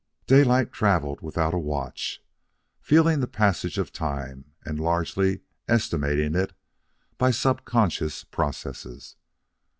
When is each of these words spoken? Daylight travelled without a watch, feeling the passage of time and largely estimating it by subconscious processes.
Daylight 0.25 0.73
travelled 0.73 1.21
without 1.21 1.53
a 1.53 1.59
watch, 1.59 2.23
feeling 2.81 3.19
the 3.19 3.27
passage 3.27 3.77
of 3.77 3.91
time 3.93 4.45
and 4.65 4.79
largely 4.79 5.41
estimating 5.67 6.33
it 6.33 6.53
by 7.19 7.29
subconscious 7.29 8.23
processes. 8.23 9.15